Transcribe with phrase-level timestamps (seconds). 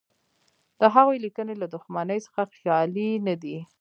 [0.79, 3.57] د هغوی لیکنې له دښمنۍ څخه خالي نه دي.